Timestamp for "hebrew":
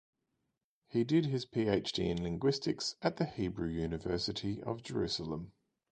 3.25-3.67